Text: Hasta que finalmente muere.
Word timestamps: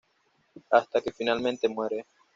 Hasta 0.71 0.99
que 0.99 1.11
finalmente 1.11 1.69
muere. 1.69 2.07